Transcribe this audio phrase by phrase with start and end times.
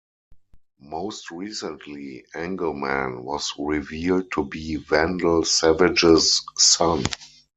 [0.81, 7.03] Most recently, Angle Man was revealed to be Vandal Savage's son.